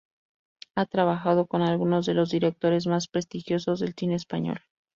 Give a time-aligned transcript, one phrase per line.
[0.73, 4.59] Ha trabajado con algunos de los directores más prestigiosos del cine español.